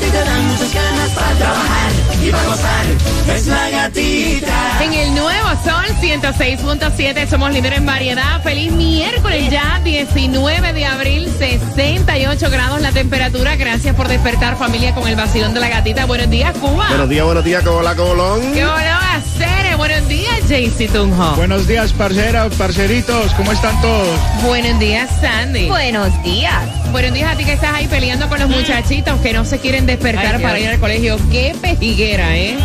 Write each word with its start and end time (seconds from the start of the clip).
Que 0.00 0.06
te 0.06 0.06
despierta 0.06 0.06
y 0.06 0.10
te 0.10 0.24
da 0.24 0.38
muchas 0.40 0.74
ganas 0.74 1.10
para 1.10 1.34
trabajar 1.36 1.92
y 2.22 2.30
para 2.30 2.44
gozar. 2.44 2.86
Es 3.36 3.46
la 3.46 3.70
gatita. 3.70 4.84
En 4.84 4.92
el 4.94 5.14
nuevo 5.14 5.48
Sol 5.64 5.84
106.7 6.00 7.28
somos 7.28 7.52
líderes 7.52 7.78
en 7.78 7.86
variedad. 7.86 8.42
Feliz 8.42 8.72
miércoles 8.72 9.50
ya, 9.50 9.80
19 9.84 10.72
de 10.72 10.86
abril, 10.86 11.32
68 11.38 12.50
grados 12.50 12.80
la 12.80 12.92
temperatura. 12.92 13.56
Gracias 13.56 13.94
por 13.94 14.08
despertar 14.08 14.56
familia 14.56 14.94
con 14.94 15.06
el 15.06 15.16
vacilón 15.16 15.54
de 15.54 15.60
la 15.60 15.68
gatita. 15.68 16.06
Buenos 16.06 16.30
días, 16.30 16.56
Cuba. 16.58 16.88
Buenos 16.88 17.08
días, 17.08 17.24
buenos 17.24 17.44
días, 17.44 17.66
hola 17.66 17.94
Colón. 17.94 18.52
¿Qué 18.52 18.64
hola 18.64 19.14
hacer? 19.14 19.69
Buenos 19.80 20.08
días, 20.08 20.46
JC 20.46 20.92
Tunjo. 20.92 21.36
Buenos 21.36 21.66
días, 21.66 21.94
parceras, 21.94 22.54
parceritos, 22.56 23.32
¿cómo 23.32 23.50
están 23.50 23.80
todos? 23.80 24.20
Buenos 24.44 24.78
días, 24.78 25.08
Sandy. 25.22 25.68
Buenos 25.68 26.22
días. 26.22 26.68
Buenos 26.92 27.14
días 27.14 27.32
a 27.32 27.34
ti 27.34 27.46
que 27.46 27.54
estás 27.54 27.72
ahí 27.72 27.88
peleando 27.88 28.28
con 28.28 28.40
los 28.40 28.50
muchachitos 28.50 29.18
que 29.20 29.32
no 29.32 29.46
se 29.46 29.58
quieren 29.58 29.86
despertar 29.86 30.34
Ay, 30.34 30.42
para 30.42 30.60
ir 30.60 30.68
al 30.68 30.80
colegio. 30.80 31.16
Qué 31.30 31.56
pejiguera, 31.62 32.36
¿eh? 32.36 32.58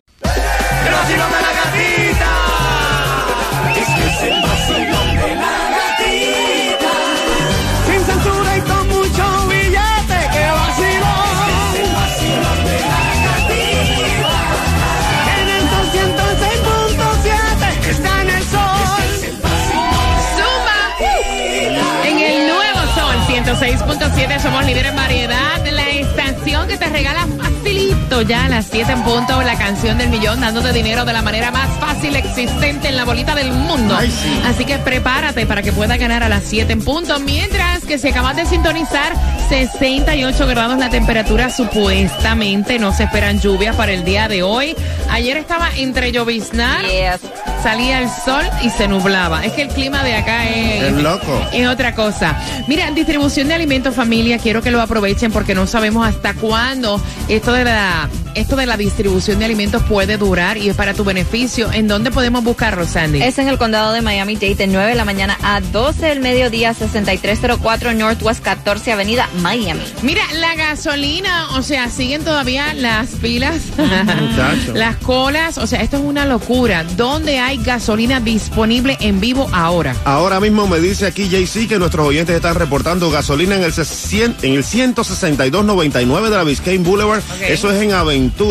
Somos 24.40 24.64
líderes 24.66 24.90
en 24.90 24.96
variedad. 24.96 25.66
La 25.70 25.88
estación 25.90 26.66
que 26.68 26.76
te 26.76 26.86
regala 26.86 27.26
ya 28.26 28.44
a 28.44 28.48
las 28.48 28.66
7 28.70 28.92
en 28.92 29.02
punto 29.02 29.42
la 29.42 29.56
canción 29.56 29.98
del 29.98 30.08
millón 30.08 30.40
dándote 30.40 30.72
dinero 30.72 31.04
de 31.04 31.12
la 31.12 31.22
manera 31.22 31.50
más 31.50 31.68
fácil 31.80 32.14
existente 32.16 32.88
en 32.88 32.96
la 32.96 33.04
bolita 33.04 33.34
del 33.34 33.50
mundo. 33.52 33.96
Así 34.46 34.64
que 34.64 34.78
prepárate 34.78 35.46
para 35.46 35.62
que 35.62 35.72
puedas 35.72 35.98
ganar 35.98 36.22
a 36.22 36.28
las 36.28 36.44
7 36.44 36.72
en 36.72 36.82
punto. 36.84 37.18
Mientras 37.20 37.84
que 37.84 37.98
si 37.98 38.08
acabas 38.08 38.36
de 38.36 38.46
sintonizar 38.46 39.12
68 39.48 40.46
grados 40.46 40.78
la 40.78 40.90
temperatura 40.90 41.50
supuestamente 41.50 42.78
no 42.78 42.92
se 42.94 43.04
esperan 43.04 43.40
lluvias 43.40 43.74
para 43.76 43.92
el 43.92 44.04
día 44.04 44.28
de 44.28 44.42
hoy. 44.42 44.76
Ayer 45.10 45.36
estaba 45.36 45.70
entre 45.76 46.12
lloviznar 46.12 46.84
Yes. 46.84 47.20
salía 47.62 48.00
el 48.00 48.08
sol 48.08 48.44
y 48.62 48.70
se 48.70 48.86
nublaba. 48.88 49.44
Es 49.44 49.52
que 49.52 49.62
el 49.62 49.68
clima 49.68 50.02
de 50.04 50.14
acá 50.16 50.48
es, 50.48 50.82
Es 50.84 50.92
loco. 50.94 51.40
es 51.52 51.66
otra 51.68 51.94
cosa. 51.94 52.36
Mira, 52.68 52.90
distribución 52.90 53.48
de 53.48 53.54
alimentos, 53.54 53.94
familia, 53.94 54.38
quiero 54.38 54.62
que 54.62 54.70
lo 54.70 54.80
aprovechen 54.80 55.32
porque 55.32 55.54
no 55.54 55.66
sabemos 55.66 56.06
hasta 56.06 56.34
cuándo 56.34 57.00
esto 57.28 57.52
de 57.52 57.64
la 57.64 57.93
esto 58.34 58.56
de 58.56 58.66
la 58.66 58.76
distribución 58.76 59.38
de 59.38 59.44
alimentos 59.44 59.82
puede 59.82 60.16
durar 60.16 60.56
y 60.56 60.68
es 60.68 60.76
para 60.76 60.94
tu 60.94 61.04
beneficio. 61.04 61.72
¿En 61.72 61.88
dónde 61.88 62.10
podemos 62.10 62.44
buscarlo, 62.44 62.86
Sandy? 62.86 63.22
Es 63.22 63.38
en 63.38 63.48
el 63.48 63.58
condado 63.58 63.92
de 63.92 64.02
Miami-Dade 64.02 64.54
de 64.54 64.66
9 64.66 64.90
de 64.90 64.94
la 64.94 65.04
mañana 65.04 65.38
a 65.42 65.60
12 65.60 66.06
del 66.06 66.20
mediodía, 66.20 66.74
6304 66.74 67.94
Northwest 67.94 68.42
14 68.42 68.92
Avenida, 68.92 69.28
Miami. 69.40 69.82
Mira, 70.02 70.22
la 70.34 70.54
gasolina, 70.54 71.56
o 71.56 71.62
sea, 71.62 71.88
siguen 71.90 72.24
todavía 72.24 72.74
las 72.74 73.10
pilas, 73.10 73.62
las 74.74 74.96
colas, 74.96 75.58
o 75.58 75.66
sea, 75.66 75.82
esto 75.82 75.96
es 75.96 76.02
una 76.02 76.26
locura. 76.26 76.84
¿Dónde 76.96 77.38
hay 77.38 77.58
gasolina 77.58 78.20
disponible 78.20 78.96
en 79.00 79.20
vivo 79.20 79.48
ahora? 79.52 79.94
Ahora 80.04 80.40
mismo 80.40 80.66
me 80.66 80.80
dice 80.80 81.06
aquí 81.06 81.28
JC 81.28 81.68
que 81.68 81.78
nuestros 81.78 82.06
oyentes 82.06 82.36
están 82.36 82.54
reportando 82.56 83.10
gasolina 83.10 83.56
en 83.56 83.62
el, 83.62 83.72
100 83.72 84.36
en 84.42 84.54
el 84.54 84.64
162.99 84.64 86.24
de 86.24 86.36
la 86.36 86.44
Biscayne 86.44 86.84
Boulevard. 86.84 87.22
Eso 87.48 87.70
es 87.70 87.82
en 87.82 87.92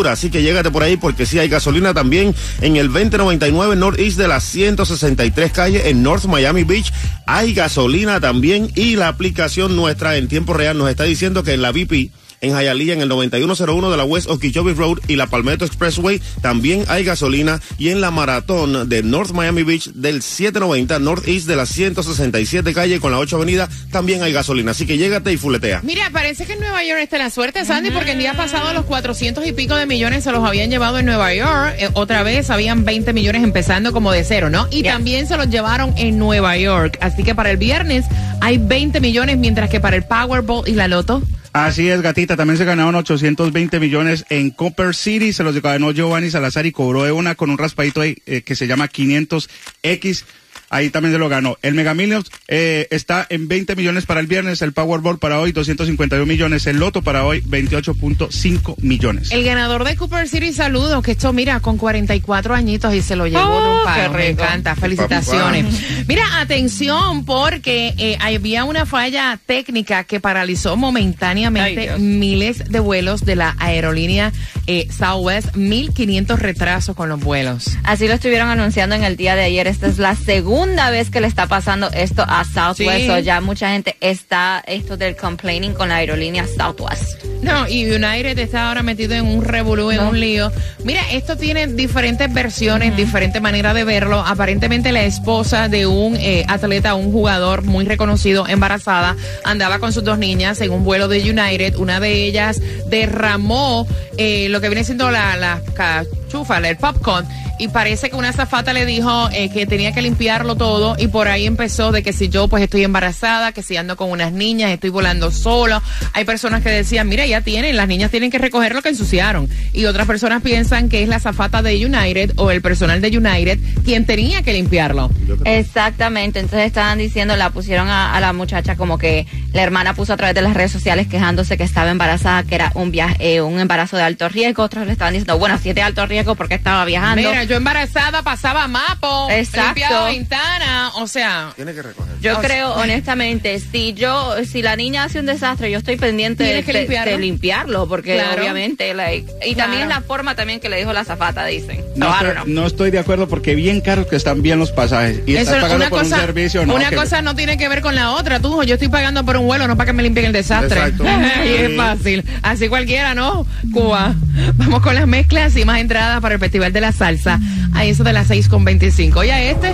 Así 0.07 0.29
que 0.29 0.41
llégate 0.41 0.71
por 0.71 0.83
ahí 0.83 0.97
porque 0.97 1.25
sí 1.25 1.39
hay 1.39 1.49
gasolina 1.49 1.93
también 1.93 2.35
en 2.61 2.75
el 2.75 2.87
2099 2.91 3.75
Northeast 3.75 4.17
de 4.17 4.27
la 4.27 4.39
163 4.39 5.51
calle 5.51 5.89
en 5.89 6.03
North 6.03 6.25
Miami 6.25 6.63
Beach. 6.63 6.91
Hay 7.25 7.53
gasolina 7.53 8.19
también 8.19 8.69
y 8.75 8.95
la 8.95 9.07
aplicación 9.07 9.75
nuestra 9.75 10.17
en 10.17 10.27
tiempo 10.27 10.53
real 10.53 10.77
nos 10.77 10.89
está 10.89 11.03
diciendo 11.03 11.43
que 11.43 11.53
en 11.53 11.61
la 11.61 11.71
BP 11.71 12.11
en 12.43 12.51
Hialeah, 12.51 12.93
en 12.93 13.01
el 13.01 13.09
9101 13.09 13.89
de 13.89 13.97
la 13.97 14.03
West 14.03 14.29
Okeechobee 14.29 14.73
Road 14.73 14.99
y 15.07 15.15
la 15.15 15.27
Palmetto 15.27 15.65
Expressway, 15.65 16.21
también 16.41 16.83
hay 16.89 17.03
gasolina. 17.03 17.61
Y 17.77 17.89
en 17.89 18.01
la 18.01 18.11
maratón 18.11 18.89
de 18.89 19.01
North 19.01 19.31
Miami 19.31 19.63
Beach 19.63 19.87
del 19.93 20.21
790 20.21 20.99
Northeast 20.99 21.47
de 21.47 21.55
la 21.55 21.65
167 21.65 22.73
calle 22.73 22.99
con 22.99 23.11
la 23.11 23.19
8 23.19 23.37
avenida, 23.37 23.69
también 23.91 24.21
hay 24.21 24.33
gasolina. 24.33 24.71
Así 24.71 24.85
que 24.85 24.97
llégate 24.97 25.31
y 25.31 25.37
fuletea. 25.37 25.81
Mira, 25.83 26.09
parece 26.11 26.45
que 26.45 26.53
en 26.53 26.59
Nueva 26.59 26.83
York 26.83 26.99
está 27.01 27.17
la 27.17 27.29
suerte, 27.29 27.63
Sandy, 27.65 27.91
porque 27.91 28.11
el 28.11 28.19
día 28.19 28.33
pasado 28.33 28.73
los 28.73 28.85
400 28.85 29.45
y 29.47 29.53
pico 29.53 29.75
de 29.75 29.85
millones 29.85 30.25
se 30.25 30.31
los 30.31 30.43
habían 30.43 30.69
llevado 30.69 30.99
en 30.99 31.05
Nueva 31.05 31.33
York. 31.33 31.75
Eh, 31.79 31.89
otra 31.93 32.23
vez 32.23 32.49
habían 32.49 32.83
20 32.83 33.13
millones 33.13 33.43
empezando 33.43 33.93
como 33.93 34.11
de 34.11 34.25
cero, 34.25 34.49
¿no? 34.49 34.67
Y 34.69 34.83
también 34.83 35.27
se 35.27 35.37
los 35.37 35.49
llevaron 35.49 35.93
en 35.97 36.17
Nueva 36.17 36.57
York. 36.57 36.97
Así 36.99 37.23
que 37.23 37.35
para 37.35 37.51
el 37.51 37.57
viernes 37.57 38.05
hay 38.41 38.57
20 38.57 38.99
millones, 38.99 39.37
mientras 39.37 39.69
que 39.69 39.79
para 39.79 39.95
el 39.95 40.03
Powerball 40.03 40.67
y 40.67 40.73
la 40.73 40.89
Loto. 40.89 41.23
Así 41.53 41.87
es, 41.87 42.01
gatita. 42.01 42.35
También 42.35 42.57
se 42.57 42.65
ganaron 42.65 42.95
820 42.95 43.79
millones 43.79 44.25
en 44.29 44.49
Copper 44.49 44.95
City. 44.95 45.33
Se 45.33 45.43
los 45.43 45.61
ganó 45.61 45.91
Giovanni 45.91 46.31
Salazar 46.31 46.65
y 46.65 46.71
cobró 46.71 47.03
de 47.03 47.11
una 47.11 47.35
con 47.35 47.51
un 47.51 47.59
raspadito 47.59 48.01
ahí 48.01 48.17
eh, 48.25 48.41
que 48.41 48.55
se 48.55 48.65
llama 48.65 48.89
500X. 48.89 50.25
Ahí 50.73 50.89
también 50.89 51.13
se 51.13 51.19
lo 51.19 51.29
ganó. 51.29 51.57
El 51.61 51.73
Mega 51.75 51.93
Millions 51.93 52.29
eh, 52.47 52.87
está 52.91 53.25
en 53.29 53.47
20 53.47 53.75
millones 53.75 54.05
para 54.05 54.19
el 54.19 54.27
viernes, 54.27 54.61
el 54.61 54.73
Powerball 54.73 55.19
para 55.19 55.39
hoy 55.39 55.51
251 55.51 56.25
millones, 56.25 56.65
el 56.67 56.77
Loto 56.77 57.01
para 57.01 57.25
hoy 57.25 57.41
28.5 57.41 58.75
millones. 58.79 59.31
El 59.31 59.43
ganador 59.43 59.83
de 59.83 59.95
Cooper 59.95 60.27
City, 60.27 60.53
saludos, 60.53 61.03
que 61.03 61.11
esto, 61.11 61.31
mira, 61.33 61.59
con 61.59 61.77
44 61.77 62.53
añitos 62.55 62.93
y 62.93 63.01
se 63.01 63.15
lo 63.15 63.27
llevó 63.27 63.61
de 63.63 63.69
un 63.69 63.73
Oh, 63.83 63.85
qué 63.95 64.09
Me 64.09 64.17
rico. 64.29 64.43
encanta, 64.43 64.75
felicitaciones. 64.75 65.65
Mira, 66.07 66.39
atención, 66.39 67.25
porque 67.25 67.93
eh, 67.97 68.17
había 68.19 68.63
una 68.63 68.85
falla 68.85 69.39
técnica 69.45 70.03
que 70.05 70.19
paralizó 70.19 70.75
momentáneamente 70.77 71.97
miles 71.99 72.69
de 72.69 72.79
vuelos 72.79 73.25
de 73.25 73.35
la 73.35 73.55
aerolínea 73.59 74.31
eh, 74.67 74.87
Southwest, 74.97 75.55
1500 75.55 76.39
retrasos 76.39 76.95
con 76.95 77.09
los 77.09 77.19
vuelos. 77.19 77.77
Así 77.83 78.07
lo 78.07 78.13
estuvieron 78.13 78.49
anunciando 78.49 78.95
en 78.95 79.03
el 79.03 79.17
día 79.17 79.35
de 79.35 79.43
ayer. 79.43 79.67
Esta 79.67 79.87
es 79.87 79.97
la 79.97 80.15
segunda 80.15 80.62
vez 80.91 81.09
que 81.09 81.21
le 81.21 81.27
está 81.27 81.47
pasando 81.47 81.89
esto 81.91 82.23
a 82.27 82.43
Southwest. 82.43 83.05
Sí. 83.05 83.09
O 83.09 83.19
ya 83.19 83.41
mucha 83.41 83.69
gente 83.69 83.95
está 83.99 84.63
esto 84.65 84.97
del 84.97 85.15
complaining 85.15 85.73
con 85.73 85.89
la 85.89 85.95
aerolínea 85.97 86.45
Southwest. 86.47 87.32
No, 87.43 87.67
y 87.67 87.85
United 87.91 88.37
está 88.39 88.67
ahora 88.69 88.83
metido 88.83 89.13
en 89.13 89.25
un 89.25 89.43
revolú, 89.43 89.91
en 89.91 89.97
No. 89.97 90.09
un 90.09 90.19
lío. 90.19 90.51
Mira, 90.83 91.01
esto 91.11 91.35
tiene 91.37 91.67
diferentes 91.67 92.31
versiones, 92.33 92.95
diferentes 92.95 93.41
maneras 93.41 93.73
de 93.75 93.83
verlo. 93.83 94.19
Aparentemente 94.25 94.91
la 94.91 95.03
esposa 95.03 95.67
de 95.67 95.85
un 95.87 96.15
eh, 96.15 96.45
atleta, 96.47 96.95
un 96.95 97.11
jugador 97.11 97.63
muy 97.63 97.85
reconocido, 97.85 98.47
embarazada, 98.47 99.15
andaba 99.43 99.79
con 99.79 99.93
sus 99.93 100.03
dos 100.03 100.17
niñas 100.17 100.59
en 100.61 100.71
un 100.71 100.83
vuelo 100.83 101.07
de 101.07 101.19
United. 101.19 101.75
Una 101.75 101.99
de 101.99 102.25
ellas 102.25 102.59
derramó 102.87 103.85
eh, 104.17 104.47
lo 104.49 104.61
que 104.61 104.69
viene 104.69 104.83
siendo 104.83 105.11
la, 105.11 105.35
la 105.37 105.61
cachufa, 105.73 106.57
el 106.59 106.77
popcorn. 106.77 107.27
Y 107.59 107.67
parece 107.67 108.09
que 108.09 108.15
una 108.15 108.29
azafata 108.29 108.73
le 108.73 108.83
dijo 108.85 109.29
eh, 109.31 109.49
que 109.49 109.67
tenía 109.67 109.91
que 109.91 110.01
limpiarlo 110.01 110.55
todo 110.55 110.95
y 110.97 111.07
por 111.07 111.27
ahí 111.27 111.45
empezó 111.45 111.91
de 111.91 112.01
que 112.01 112.11
si 112.11 112.27
yo 112.27 112.47
pues 112.47 112.63
estoy 112.63 112.83
embarazada, 112.83 113.51
que 113.51 113.61
si 113.61 113.77
ando 113.77 113.95
con 113.95 114.09
unas 114.09 114.31
niñas, 114.31 114.71
estoy 114.71 114.89
volando 114.89 115.29
solo. 115.31 115.79
Hay 116.13 116.25
personas 116.25 116.63
que 116.63 116.69
decían, 116.71 117.07
mira, 117.07 117.25
ya 117.33 117.41
tienen, 117.41 117.75
las 117.77 117.87
niñas 117.87 118.09
tienen 118.11 118.31
que 118.31 118.37
recoger 118.37 118.73
lo 118.73 118.81
que 118.81 118.89
ensuciaron. 118.89 119.49
Y 119.73 119.85
otras 119.85 120.07
personas 120.07 120.41
piensan 120.41 120.89
que 120.89 121.03
es 121.03 121.09
la 121.09 121.17
azafata 121.17 121.61
de 121.61 121.85
United 121.85 122.33
o 122.37 122.51
el 122.51 122.61
personal 122.61 123.01
de 123.01 123.17
United 123.17 123.59
quien 123.83 124.05
tenía 124.05 124.41
que 124.43 124.53
limpiarlo. 124.53 125.09
Exactamente, 125.45 126.39
entonces 126.39 126.67
estaban 126.67 126.97
diciendo, 126.97 127.35
la 127.35 127.49
pusieron 127.49 127.87
a, 127.89 128.15
a 128.15 128.19
la 128.19 128.33
muchacha 128.33 128.75
como 128.75 128.97
que 128.97 129.25
la 129.53 129.61
hermana 129.63 129.93
puso 129.93 130.13
a 130.13 130.17
través 130.17 130.35
de 130.35 130.41
las 130.41 130.53
redes 130.53 130.71
sociales 130.71 131.07
quejándose 131.07 131.57
que 131.57 131.63
estaba 131.63 131.89
embarazada, 131.91 132.43
que 132.43 132.55
era 132.55 132.71
un 132.75 132.91
viaje, 132.91 133.15
eh, 133.35 133.41
un 133.41 133.59
embarazo 133.59 133.97
de 133.97 134.03
alto 134.03 134.29
riesgo. 134.29 134.63
Otros 134.63 134.85
le 134.85 134.93
estaban 134.93 135.13
diciendo, 135.13 135.37
bueno, 135.37 135.57
si 135.61 135.69
es 135.69 135.75
de 135.75 135.81
alto 135.81 136.05
riesgo, 136.05 136.35
porque 136.35 136.55
estaba 136.55 136.85
viajando? 136.85 137.27
Mira, 137.29 137.43
yo 137.43 137.55
embarazada 137.55 138.21
pasaba 138.23 138.67
mapo, 138.67 139.27
Exacto. 139.29 139.67
limpiaba 139.75 140.05
ventana, 140.09 140.91
o 140.95 141.07
sea, 141.07 141.51
Tiene 141.55 141.73
que 141.73 141.81
recoger. 141.81 142.13
Yo 142.21 142.31
O 142.37 142.39
sea- 142.41 142.49
creo, 142.49 142.73
honestamente, 142.75 143.59
si 143.59 143.93
yo, 143.93 144.35
si 144.45 144.61
la 144.61 144.75
niña 144.75 145.03
hace 145.05 145.19
un 145.19 145.25
desastre, 145.25 145.69
yo 145.71 145.77
estoy 145.77 145.97
pendiente 145.97 146.43
de, 146.43 146.49
Tienes 146.61 146.65
que 146.65 146.73
de- 146.73 146.79
de 146.79 146.85
limpiarlo, 147.23 147.87
porque 147.87 148.13
Claro. 148.15 148.41
obviamente, 148.41 148.93
like, 148.93 149.31
y 149.45 149.53
Claro. 149.55 149.69
también 149.71 149.83
es 149.83 149.89
la 149.89 150.01
forma 150.01 150.35
también 150.35 150.59
que 150.59 150.69
le 150.69 150.77
dijo 150.77 150.93
la 150.93 151.03
zafata, 151.03 151.45
dicen. 151.45 151.83
No, 151.95 152.07
don't 152.07 152.37
estoy, 152.37 152.53
no 152.53 152.65
estoy 152.67 152.91
de 152.91 152.99
acuerdo 152.99 153.27
porque 153.27 153.55
bien 153.55 153.81
caros 153.81 154.07
que 154.07 154.15
están 154.15 154.41
bien 154.41 154.59
los 154.59 154.71
pasajes 154.71 155.21
y 155.25 155.35
estás 155.35 155.55
pagando 155.55 155.75
una 155.77 155.89
por 155.89 155.99
cosa, 155.99 156.15
un 156.15 156.21
servicio. 156.21 156.65
No, 156.65 156.75
una 156.75 156.89
que- 156.89 156.95
cosa 156.95 157.21
no 157.21 157.35
tiene 157.35 157.57
que 157.57 157.67
ver 157.69 157.81
con 157.81 157.95
la 157.95 158.11
otra. 158.11 158.39
Tú, 158.39 158.63
yo 158.63 158.75
estoy 158.75 158.89
pagando 158.89 159.23
por 159.25 159.37
un 159.37 159.45
vuelo, 159.47 159.67
no 159.67 159.75
para 159.75 159.87
que 159.87 159.93
me 159.93 160.03
limpien 160.03 160.27
el 160.27 160.33
desastre. 160.33 160.79
Exacto. 160.79 161.03
y 161.45 161.49
es 161.49 161.75
fácil. 161.75 162.23
Así 162.41 162.67
cualquiera, 162.69 163.15
¿no? 163.15 163.45
Cuba. 163.73 164.13
Vamos 164.55 164.81
con 164.81 164.95
las 164.95 165.07
mezclas 165.07 165.55
y 165.57 165.65
más 165.65 165.79
entradas 165.79 166.19
para 166.21 166.35
el 166.35 166.39
Festival 166.39 166.73
de 166.73 166.81
la 166.81 166.91
Salsa. 166.91 167.39
A 167.73 167.85
eso 167.85 168.03
de 168.03 168.13
las 168.13 168.27
6 168.27 168.47
con 168.49 168.63
25. 168.65 169.19
Oye, 169.19 169.51
este. 169.51 169.73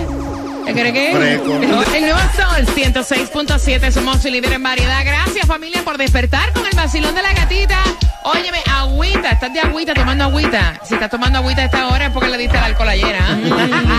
¿Qué 0.66 0.72
cree 0.72 0.92
que. 0.92 1.12
El 1.12 2.02
nuevo 2.02 2.20
Sol 2.36 2.66
106.7. 2.74 3.90
Somos 3.90 4.22
su 4.22 4.28
líder 4.28 4.52
en 4.52 4.62
variedad. 4.62 5.04
Gracias, 5.04 5.46
familia, 5.46 5.82
por 5.82 5.98
despertar 5.98 6.52
con 6.52 6.66
el 6.66 6.76
vacilón 6.76 7.14
de 7.14 7.22
la 7.22 7.32
gatita. 7.32 7.78
Óyeme, 8.24 8.58
agüita. 8.70 9.30
Estás 9.30 9.52
de 9.52 9.60
agüita, 9.60 9.94
tomando 9.94 10.24
agüita. 10.24 10.78
Si 10.84 10.94
estás 10.94 11.10
tomando 11.10 11.38
agüita 11.38 11.62
a 11.62 11.64
esta 11.64 11.88
hora 11.88 12.06
es 12.06 12.12
porque 12.12 12.28
le 12.28 12.38
diste 12.38 12.56
el 12.56 12.64
alcohol 12.64 12.88
ayer, 12.88 13.16
¿ah? 13.18 13.36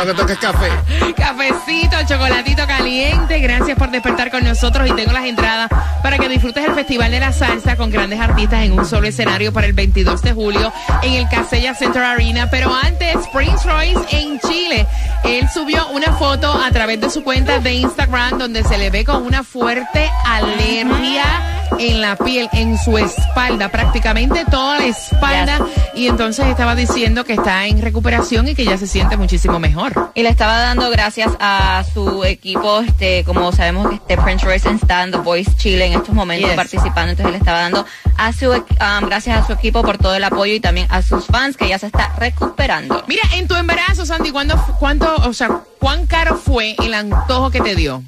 Que 0.00 0.14
toca 0.14 0.34
café. 0.34 0.70
Cafecito, 1.16 1.96
chocolatito 2.06 2.66
caliente. 2.66 3.38
Gracias 3.38 3.76
por 3.76 3.90
despertar 3.90 4.30
con 4.30 4.42
nosotros 4.42 4.88
y 4.88 4.92
tengo 4.94 5.12
las 5.12 5.26
entradas 5.26 5.68
para 6.02 6.16
que 6.16 6.26
disfrutes 6.26 6.64
el 6.64 6.74
Festival 6.74 7.10
de 7.10 7.20
la 7.20 7.32
Salsa 7.34 7.76
con 7.76 7.90
grandes 7.90 8.18
artistas 8.18 8.64
en 8.64 8.72
un 8.72 8.86
solo 8.86 9.08
escenario 9.08 9.52
para 9.52 9.66
el 9.66 9.74
22 9.74 10.22
de 10.22 10.32
julio 10.32 10.72
en 11.02 11.12
el 11.12 11.28
Casella 11.28 11.74
Center 11.74 12.02
Arena. 12.02 12.48
Pero 12.50 12.74
antes, 12.74 13.14
Prince 13.30 13.68
Royce 13.68 14.16
en 14.16 14.40
Chile. 14.40 14.86
Él 15.24 15.46
subió 15.52 15.86
una 15.88 16.12
foto 16.14 16.50
a 16.50 16.70
través 16.70 16.98
de 16.98 17.10
su 17.10 17.22
cuenta 17.22 17.58
de 17.58 17.74
Instagram 17.74 18.38
donde 18.38 18.64
se 18.64 18.78
le 18.78 18.88
ve 18.88 19.04
con 19.04 19.22
una 19.22 19.44
fuerte 19.44 20.10
alergia 20.24 21.59
en 21.78 22.00
la 22.00 22.16
piel, 22.16 22.48
en 22.52 22.76
su 22.78 22.98
espalda, 22.98 23.68
prácticamente 23.70 24.44
toda 24.50 24.78
la 24.78 24.86
espalda. 24.86 25.58
Y 25.94 26.06
entonces 26.08 26.46
estaba 26.46 26.74
diciendo 26.74 27.24
que 27.24 27.34
está 27.34 27.66
en 27.66 27.80
recuperación 27.82 28.48
y 28.48 28.54
que 28.54 28.64
ya 28.64 28.76
se 28.78 28.86
siente 28.86 29.16
muchísimo 29.16 29.58
mejor. 29.58 30.12
Y 30.14 30.22
le 30.22 30.28
estaba 30.28 30.58
dando 30.60 30.90
gracias 30.90 31.32
a 31.40 31.84
su 31.92 32.24
equipo, 32.24 32.80
este, 32.80 33.24
como 33.24 33.52
sabemos 33.52 33.88
que 33.88 33.94
este 33.96 34.16
Prince 34.16 34.44
Royce 34.46 34.70
está 34.70 34.98
dando 34.98 35.22
Voice 35.22 35.54
Chile 35.56 35.86
en 35.86 35.94
estos 35.94 36.14
momentos 36.14 36.48
Yes. 36.48 36.56
participando, 36.56 37.10
entonces 37.10 37.32
le 37.32 37.38
estaba 37.38 37.60
dando 37.60 37.84
a 38.16 38.32
su, 38.32 38.50
um, 38.50 39.06
gracias 39.06 39.38
a 39.38 39.46
su 39.46 39.52
equipo 39.52 39.82
por 39.82 39.98
todo 39.98 40.14
el 40.14 40.24
apoyo 40.24 40.54
y 40.54 40.60
también 40.60 40.86
a 40.90 41.02
sus 41.02 41.26
fans 41.26 41.56
que 41.56 41.68
ya 41.68 41.78
se 41.78 41.86
está 41.86 42.12
recuperando. 42.18 43.02
Mira, 43.08 43.22
en 43.34 43.46
tu 43.48 43.54
embarazo, 43.56 44.06
Sandy, 44.06 44.30
¿cuándo, 44.30 44.56
fu- 44.58 44.74
¿cuánto, 44.78 45.14
o 45.16 45.32
sea, 45.32 45.48
cuán 45.78 46.06
caro 46.06 46.36
fue 46.36 46.76
el 46.82 46.94
antojo 46.94 47.50
que 47.50 47.60
te 47.60 47.74
dio? 47.74 48.02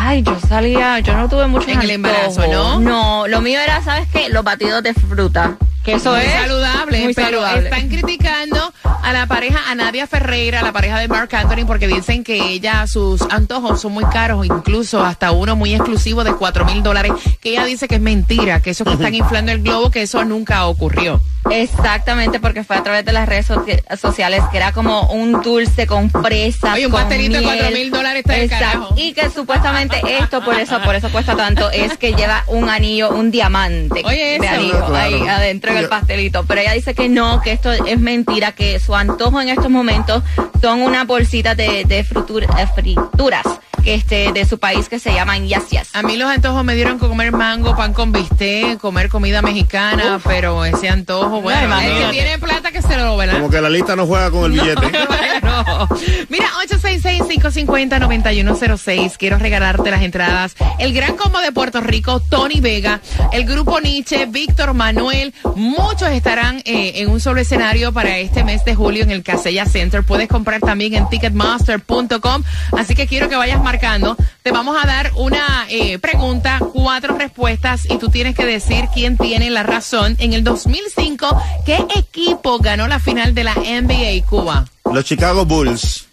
Ay, 0.00 0.22
yo 0.22 0.38
salía, 0.48 1.00
yo 1.00 1.16
no 1.16 1.28
tuve 1.28 1.48
mucho 1.48 1.68
En 1.68 1.82
el 1.82 1.90
embarazo, 1.90 2.46
¿no? 2.46 2.78
No, 2.78 3.26
lo 3.26 3.40
mío 3.40 3.58
era, 3.58 3.82
¿sabes 3.82 4.06
qué? 4.12 4.28
Los 4.28 4.44
batidos 4.44 4.80
de 4.84 4.94
fruta. 4.94 5.56
Que 5.84 5.94
eso 5.94 6.12
muy 6.12 6.20
es 6.20 6.32
saludable, 6.32 7.02
muy 7.02 7.14
pero 7.14 7.40
saludable. 7.40 7.64
están 7.64 7.88
criticando 7.88 8.72
a 9.02 9.12
la 9.12 9.26
pareja, 9.26 9.58
a 9.68 9.74
Nadia 9.74 10.06
Ferreira, 10.06 10.62
la 10.62 10.70
pareja 10.70 10.98
de 11.00 11.08
Mark 11.08 11.34
Anthony, 11.34 11.66
porque 11.66 11.88
dicen 11.88 12.22
que 12.22 12.50
ella, 12.50 12.86
sus 12.86 13.22
antojos 13.22 13.80
son 13.80 13.92
muy 13.92 14.04
caros, 14.04 14.46
incluso 14.46 15.02
hasta 15.04 15.32
uno 15.32 15.56
muy 15.56 15.74
exclusivo 15.74 16.22
de 16.22 16.32
4 16.32 16.64
mil 16.64 16.82
dólares, 16.82 17.12
que 17.40 17.50
ella 17.50 17.64
dice 17.64 17.88
que 17.88 17.96
es 17.96 18.00
mentira, 18.00 18.60
que 18.62 18.70
eso 18.70 18.84
que 18.84 18.92
están 18.92 19.14
inflando 19.14 19.50
el 19.50 19.62
globo, 19.62 19.90
que 19.90 20.02
eso 20.02 20.24
nunca 20.24 20.66
ocurrió. 20.66 21.20
Exactamente, 21.50 22.40
porque 22.40 22.62
fue 22.64 22.76
a 22.76 22.82
través 22.82 23.04
de 23.04 23.12
las 23.12 23.28
redes 23.28 23.48
soci- 23.50 23.82
sociales, 23.96 24.42
que 24.50 24.56
era 24.58 24.72
como 24.72 25.02
un 25.12 25.40
dulce 25.42 25.86
con 25.86 26.10
fresas. 26.10 26.74
Oye, 26.74 26.86
un 26.86 26.92
con 26.92 27.00
pastelito 27.02 27.34
de 27.34 27.40
miel. 27.40 27.56
cuatro 27.58 27.76
mil 27.76 27.90
dólares 27.90 28.20
está 28.20 28.32
del 28.34 28.42
Exacto. 28.44 28.66
carajo. 28.78 28.94
Y 28.96 29.12
que 29.12 29.30
supuestamente 29.30 30.00
esto, 30.18 30.44
por 30.44 30.58
eso, 30.58 30.80
por 30.82 30.94
eso 30.94 31.10
cuesta 31.10 31.36
tanto, 31.36 31.70
es 31.70 31.96
que 31.96 32.12
lleva 32.14 32.44
un 32.48 32.68
anillo, 32.68 33.10
un 33.10 33.30
diamante 33.30 34.02
Oye, 34.04 34.16
de 34.16 34.36
eso. 34.36 34.48
anillo 34.54 34.86
Claro. 34.86 34.94
ahí 34.96 35.28
adentro 35.28 35.70
en 35.72 35.78
el 35.78 35.88
pastelito. 35.88 36.44
Pero 36.46 36.60
ella 36.60 36.72
dice 36.72 36.94
que 36.94 37.08
no, 37.08 37.40
que 37.40 37.52
esto 37.52 37.72
es 37.72 37.98
mentira, 37.98 38.52
que 38.52 38.78
su 38.80 38.94
antojo 38.94 39.40
en 39.40 39.48
estos 39.48 39.70
momentos 39.70 40.22
son 40.60 40.82
una 40.82 41.04
bolsita 41.04 41.54
de, 41.54 41.84
de 41.84 42.04
frituras 42.04 42.50
este, 43.84 44.32
de 44.32 44.44
su 44.44 44.58
país 44.58 44.88
que 44.88 44.98
se 44.98 45.12
llaman 45.12 45.46
Yes 45.46 45.68
Yes. 45.70 45.90
A 45.94 46.02
mí 46.02 46.16
los 46.16 46.28
antojos 46.28 46.64
me 46.64 46.74
dieron 46.74 46.98
comer 46.98 47.32
mango, 47.32 47.76
pan 47.76 47.92
con 47.92 48.12
bistec, 48.12 48.78
comer 48.78 49.08
comida 49.08 49.42
mexicana, 49.42 50.20
pero 50.24 50.64
ese 50.64 50.88
antojo, 50.88 51.40
bueno, 51.40 51.60
el 51.60 51.66
imagínate. 51.66 52.04
que 52.06 52.12
tiene 52.12 52.38
plata 52.38 52.72
que 52.72 52.82
se 52.82 52.96
lo 52.96 53.16
¿verdad? 53.16 53.34
Como 53.34 53.50
que 53.50 53.60
la 53.60 53.70
lista 53.70 53.96
no 53.96 54.06
juega 54.06 54.30
con 54.30 54.44
el 54.44 54.52
billete. 54.60 54.90
Bueno. 55.08 55.88
Mira, 56.28 56.46
866-550-9106. 56.66 59.16
Quiero 59.18 59.38
regalarte 59.38 59.90
las 59.90 60.02
entradas. 60.02 60.54
El 60.78 60.92
Gran 60.92 61.16
Combo 61.16 61.38
de 61.40 61.52
Puerto 61.52 61.80
Rico, 61.80 62.20
Tony 62.20 62.60
Vega, 62.60 63.00
el 63.32 63.44
Grupo 63.44 63.80
Nietzsche, 63.80 64.26
Víctor 64.26 64.74
Manuel. 64.74 65.32
Muchos 65.54 66.08
estarán 66.10 66.58
eh, 66.64 66.92
en 66.96 67.10
un 67.10 67.20
solo 67.20 67.40
escenario 67.40 67.92
para 67.92 68.18
este 68.18 68.44
mes 68.44 68.64
de 68.64 68.74
julio 68.74 69.02
en 69.02 69.10
el 69.10 69.22
Casella 69.22 69.66
Center. 69.66 70.02
Puedes 70.02 70.28
comprar 70.28 70.60
también 70.60 70.94
en 70.94 71.08
ticketmaster.com. 71.08 72.42
Así 72.76 72.94
que 72.94 73.06
quiero 73.06 73.28
que 73.28 73.36
vayas 73.36 73.60
marcando. 73.72 74.16
Te 74.42 74.50
vamos 74.50 74.82
a 74.82 74.86
dar 74.86 75.10
una 75.16 75.66
eh, 75.68 75.98
pregunta, 75.98 76.58
cuatro 76.72 77.18
respuestas 77.18 77.84
y 77.84 77.98
tú 77.98 78.08
tienes 78.08 78.34
que 78.34 78.46
decir 78.46 78.86
quién 78.94 79.18
tiene 79.18 79.50
la 79.50 79.62
razón. 79.62 80.16
En 80.18 80.32
el 80.32 80.42
2005, 80.42 81.26
¿qué 81.66 81.84
equipo 81.94 82.58
ganó 82.60 82.88
la 82.88 82.98
final 82.98 83.34
de 83.34 83.44
la 83.44 83.54
NBA 83.54 84.24
Cuba? 84.26 84.64
Los 84.90 85.04
Chicago 85.04 85.44
Bulls. 85.44 86.06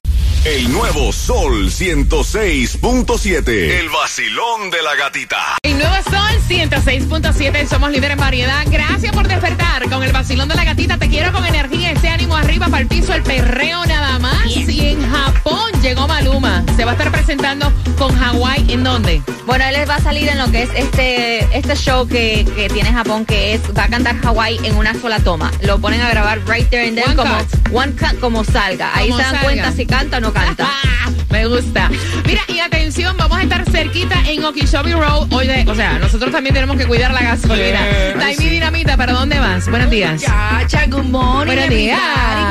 El 0.49 0.71
nuevo 0.71 1.11
Sol 1.13 1.69
106.7. 1.69 3.47
El 3.79 3.89
vacilón 3.89 4.71
de 4.71 4.81
la 4.81 4.95
gatita. 4.95 5.37
El 5.61 5.77
nuevo 5.77 5.93
Sol 6.09 6.41
106.7, 6.47 7.67
somos 7.67 7.91
líderes 7.91 8.13
en 8.13 8.19
variedad. 8.19 8.63
Gracias 8.67 9.13
por 9.13 9.27
despertar 9.27 9.87
con 9.89 10.01
el 10.01 10.11
vacilón 10.11 10.49
de 10.49 10.55
la 10.55 10.63
gatita. 10.63 10.97
Te 10.97 11.07
quiero 11.07 11.31
con 11.31 11.45
energía, 11.45 11.91
ese 11.91 12.09
ánimo 12.09 12.35
arriba 12.35 12.67
para 12.67 12.81
el 12.81 12.87
piso, 12.87 13.13
el 13.13 13.21
perreo 13.21 13.85
nada 13.85 14.17
más. 14.17 14.47
Y 14.47 14.87
en 14.87 15.07
Japón 15.11 15.71
llegó 15.83 16.07
Maluma. 16.07 16.63
Se 16.75 16.83
va 16.83 16.91
a 16.91 16.93
estar 16.95 17.11
presentando 17.11 17.71
con 17.99 18.15
Hawái. 18.17 18.65
¿En 18.73 18.83
dónde? 18.83 19.21
Bueno, 19.45 19.65
él 19.65 19.87
va 19.89 19.95
a 19.95 20.01
salir 20.01 20.29
en 20.29 20.37
lo 20.39 20.49
que 20.51 20.63
es 20.63 20.69
este 20.75 21.39
este 21.57 21.75
show 21.75 22.07
que, 22.07 22.45
que 22.55 22.69
tiene 22.69 22.91
Japón, 22.91 23.25
que 23.25 23.53
es, 23.55 23.61
va 23.77 23.83
a 23.85 23.87
cantar 23.89 24.15
Hawaii 24.23 24.59
en 24.63 24.75
una 24.77 24.93
sola 24.93 25.19
toma. 25.19 25.51
Lo 25.61 25.79
ponen 25.79 26.01
a 26.01 26.09
grabar 26.09 26.39
right 26.47 26.67
there 26.69 26.87
and 26.87 26.95
then 26.97 27.05
One 27.07 27.15
como, 27.15 27.37
cut. 27.37 27.73
one 27.73 27.91
cut, 27.93 28.19
como 28.19 28.43
salga. 28.43 28.95
Ahí 28.95 29.07
Como 29.09 29.17
se 29.17 29.23
dan 29.23 29.31
salga. 29.35 29.43
cuenta 29.45 29.71
si 29.71 29.85
canta 29.85 30.17
o 30.17 30.19
no 30.21 30.31
canta. 30.33 30.38
Me 31.29 31.45
gusta. 31.45 31.89
Mira, 32.25 32.41
y 32.47 32.59
atención, 32.59 33.15
vamos 33.17 33.37
a 33.37 33.43
estar 33.43 33.63
cerquita 33.69 34.15
en 34.27 34.43
Okeechobee 34.43 34.93
Road. 34.93 35.31
Oye, 35.31 35.63
o 35.67 35.75
sea, 35.75 35.99
nosotros 35.99 36.31
también 36.31 36.53
tenemos 36.53 36.75
que 36.75 36.85
cuidar 36.85 37.13
la 37.13 37.21
gasolina. 37.21 37.79
Taimi 38.17 38.49
Dinamita, 38.49 38.97
¿para 38.97 39.13
dónde 39.13 39.39
vas? 39.39 39.69
Buenos 39.69 39.89
días. 39.89 40.21
Chacha, 40.21 40.85
good 40.87 41.03
morning, 41.03 41.53
Buenos 41.53 41.69
días. 41.69 41.99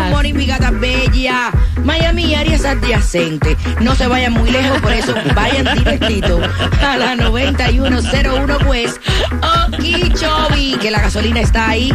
Good 0.05 0.11
morning, 0.13 0.35
mi 0.35 0.47
gata 0.47 0.71
bella. 0.71 1.51
Miami, 1.83 2.35
áreas 2.35 2.65
adyacentes. 2.65 3.57
No 3.81 3.95
se 3.95 4.07
vayan 4.07 4.33
muy 4.33 4.51
lejos, 4.51 4.81
por 4.81 4.93
eso 4.93 5.15
vayan 5.35 5.77
directito 5.77 6.41
a 6.81 6.97
la 6.97 7.17
9101 7.17 8.59
West 8.67 8.99
Okeechobee, 9.67 10.79
que 10.79 10.91
la 10.91 11.01
gasolina 11.01 11.41
está 11.41 11.71
ahí. 11.71 11.93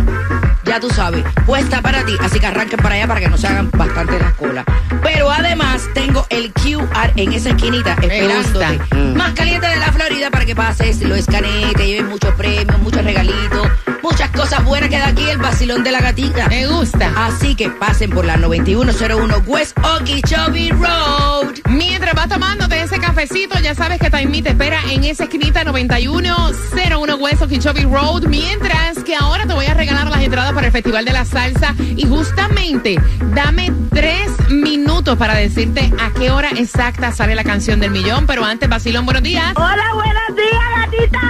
Ya 0.66 0.80
tú 0.80 0.90
sabes, 0.90 1.24
puesta 1.46 1.82
para 1.82 2.06
ti, 2.06 2.14
así 2.22 2.40
que 2.40 2.48
arranquen 2.48 2.80
para 2.80 2.96
allá 2.96 3.08
para 3.08 3.20
que 3.20 3.30
no 3.30 3.38
se 3.38 3.48
hagan 3.48 3.70
bastante 3.72 4.18
las 4.18 4.34
colas. 4.36 4.66
Pero 5.02 5.30
además 5.30 5.73
tengo 5.94 6.26
el 6.30 6.54
QR 6.54 7.14
en 7.16 7.34
esa 7.34 7.50
esquinita 7.50 7.94
esperándote. 7.94 8.78
gusta. 8.78 8.98
Más 9.16 9.34
caliente 9.34 9.68
de 9.68 9.78
la 9.78 9.92
Florida 9.92 10.30
para 10.30 10.46
que 10.46 10.56
pases, 10.56 11.02
lo 11.02 11.16
escanees, 11.16 11.74
te 11.74 11.88
lleven 11.88 12.08
muchos 12.10 12.34
premios, 12.36 12.80
muchos 12.80 13.04
regalitos, 13.04 13.68
muchas 14.04 14.30
cosas 14.32 14.64
buenas 14.64 14.90
que 14.90 15.00
da 15.00 15.08
aquí 15.08 15.28
el 15.28 15.40
vacilón 15.40 15.84
de 15.84 15.92
la 15.92 16.02
gatita. 16.02 16.48
Me 16.48 16.68
gusta. 16.68 17.12
Así 17.16 17.56
que 17.56 17.70
pasen 17.70 18.12
por 18.12 18.24
la 18.26 18.38
9101 18.38 19.38
West 19.48 19.78
Okeechobee 19.80 20.70
Road. 20.70 21.56
Mientras 21.70 22.14
vas 22.14 22.30
tomándote 22.30 22.82
ese 22.82 23.00
cafecito, 23.00 23.58
ya 23.60 23.74
sabes 23.74 24.00
que 24.00 24.12
Taimi 24.12 24.42
te 24.44 24.50
espera 24.50 24.80
en 24.92 25.04
esa 25.04 25.24
esquinita 25.24 25.64
9101 25.64 27.16
West 27.16 27.42
Okeechobee 27.42 27.86
Road. 27.86 28.26
Mientras 28.28 29.04
que 29.04 29.16
ahora 29.16 29.48
te 29.48 29.54
voy 29.54 29.66
a 29.66 29.74
regalar 29.74 30.10
las 30.10 30.22
entradas 30.22 30.54
para 30.54 30.68
el 30.68 30.72
Festival 30.72 31.06
de 31.06 31.14
la 31.14 31.26
Salsa. 31.26 31.74
Y 31.80 32.06
justamente, 32.06 33.00
dame 33.34 33.72
tres 33.90 34.30
minutos 34.50 35.18
para 35.18 35.34
decirte 35.66 35.94
a 36.02 36.12
qué 36.12 36.32
hora 36.32 36.50
exacta 36.50 37.12
sale 37.12 37.36
la 37.36 37.44
canción 37.44 37.80
del 37.80 37.92
millón. 37.92 38.26
Pero 38.28 38.44
antes, 38.44 38.68
Basilón, 38.68 39.06
buenos 39.06 39.24
días. 39.24 39.54
Hola, 39.56 39.94
buenos 39.94 40.36
días, 40.36 40.64
gatita. 40.76 41.22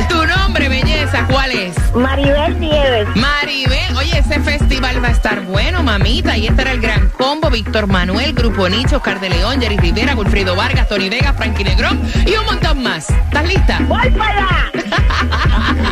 Yes. 0.00 0.08
Tu 0.08 0.26
nombre, 0.26 0.68
belleza, 0.68 1.26
¿cuál 1.30 1.52
es? 1.52 1.74
Maribel 1.94 2.58
Nieves. 2.58 3.08
Maribel, 3.14 3.96
oye, 3.96 4.18
ese 4.18 4.40
festival 4.40 5.02
va 5.02 5.08
a 5.08 5.12
estar 5.12 5.42
bueno, 5.42 5.82
mamita. 5.82 6.36
Y 6.36 6.46
este 6.48 6.62
era 6.62 6.72
el 6.72 6.80
gran 6.80 7.08
combo: 7.10 7.50
Víctor 7.50 7.86
Manuel, 7.86 8.32
Grupo 8.32 8.68
Nicho, 8.68 8.96
Oscar 8.96 9.20
de 9.20 9.30
León, 9.30 9.60
Jerry 9.60 9.76
Rivera, 9.76 10.14
Wilfrido 10.14 10.56
Vargas, 10.56 10.88
Tony 10.88 11.08
Vega, 11.08 11.32
Frankie 11.34 11.64
Negrón 11.64 12.00
y 12.26 12.34
un 12.34 12.44
montón 12.46 12.82
más. 12.82 13.10
¿Estás 13.10 13.46
lista? 13.46 13.78
Voy 13.86 14.10
para 14.10 14.38
allá. 14.38 14.72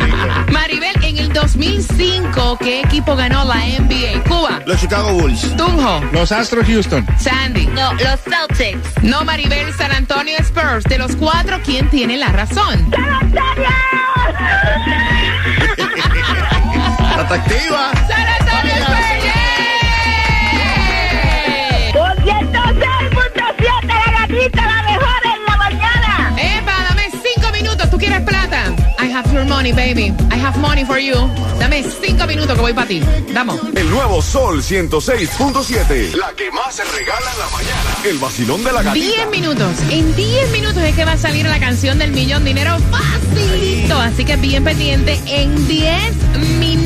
Maribel, 0.51 0.93
en 1.03 1.17
el 1.17 1.33
2005, 1.33 2.57
¿qué 2.59 2.81
equipo 2.81 3.15
ganó 3.15 3.43
la 3.45 3.55
NBA? 3.55 4.23
Cuba, 4.27 4.59
Los 4.65 4.79
Chicago 4.79 5.13
Bulls. 5.13 5.55
Tunjo, 5.55 6.01
Los 6.11 6.31
Astros 6.31 6.65
Houston. 6.67 7.05
Sandy. 7.19 7.67
No, 7.67 7.93
los 7.93 8.19
Celtics. 8.21 9.03
No, 9.03 9.23
Maribel, 9.23 9.73
San 9.73 9.91
Antonio 9.91 10.37
Spurs. 10.39 10.83
De 10.85 10.97
los 10.97 11.15
cuatro, 11.15 11.59
¿quién 11.63 11.89
tiene 11.89 12.17
la 12.17 12.27
razón? 12.29 12.91
¡Está 17.19 17.35
activa! 17.35 17.91
San 18.07 18.19
Antonio 18.27 18.40
For 30.85 30.97
you. 30.99 31.15
Dame 31.59 31.83
cinco 31.83 32.25
minutos 32.25 32.55
que 32.55 32.61
voy 32.61 32.73
para 32.73 32.87
ti. 32.87 33.01
Vamos. 33.33 33.59
El 33.75 33.89
nuevo 33.89 34.21
Sol 34.21 34.61
106.7. 34.61 36.15
La 36.15 36.33
que 36.33 36.51
más 36.51 36.75
se 36.75 36.83
regala 36.83 37.31
en 37.31 37.39
la 37.39 37.49
mañana. 37.49 37.97
El 38.03 38.17
vacilón 38.17 38.63
de 38.63 38.71
la 38.71 38.81
gatita. 38.81 39.05
10 39.05 39.29
minutos. 39.29 39.77
En 39.89 40.15
10 40.15 40.51
minutos 40.51 40.83
es 40.83 40.95
que 40.95 41.05
va 41.05 41.13
a 41.13 41.17
salir 41.17 41.45
la 41.45 41.59
canción 41.59 41.99
del 41.99 42.11
millón. 42.11 42.43
Dinero 42.45 42.77
facilito. 42.89 43.97
Así 43.97 44.25
que 44.25 44.35
bien 44.37 44.63
pendiente. 44.63 45.19
En 45.27 45.67
10 45.67 46.15
minutos 46.59 46.80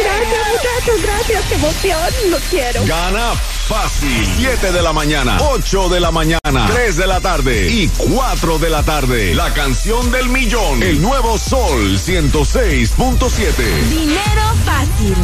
Gracias, 0.00 0.48
muchachos, 0.50 1.02
gracias. 1.02 1.44
Qué 1.44 1.54
emoción, 1.56 2.30
lo 2.30 2.38
quiero. 2.48 2.86
Gana 2.86 3.34
fácil. 3.68 4.26
7 4.38 4.72
de 4.72 4.82
la 4.82 4.94
mañana, 4.94 5.38
8 5.40 5.88
de 5.90 6.00
la 6.00 6.10
mañana, 6.10 6.66
3 6.72 6.96
de 6.96 7.06
la 7.06 7.20
tarde 7.20 7.68
y 7.70 7.88
4 7.88 8.58
de 8.58 8.70
la 8.70 8.82
tarde. 8.82 9.34
La 9.34 9.52
canción 9.52 10.10
del 10.10 10.30
millón. 10.30 10.82
El 10.82 11.02
nuevo 11.02 11.36
Sol 11.38 11.98
106.7. 11.98 13.88
Dinero 13.90 14.42
fácil. 14.64 15.14